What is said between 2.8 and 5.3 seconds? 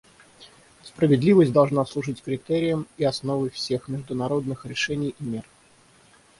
и основой всех международных решений и